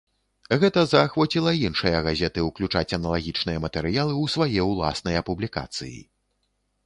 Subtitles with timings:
[0.61, 5.99] Гэта заахвоціла іншыя газеты ўключаць аналагічныя матэрыялы ў свае ўласныя публікацыі.